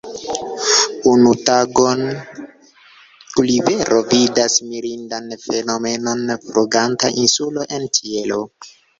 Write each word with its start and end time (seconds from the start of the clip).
Unu 1.09 1.31
tagon 1.47 1.99
Gulivero 3.35 3.99
vidas 4.13 4.55
mirindan 4.69 5.35
fenomenon: 5.43 6.23
fluganta 6.47 7.13
insulo 7.25 7.67
en 7.77 7.87
ĉielo. 7.99 8.39